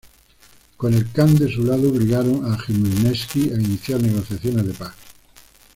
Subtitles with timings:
[0.77, 4.95] Con el khan de su lado, obligaron a Jmelnitski a iniciar negociaciones de paz.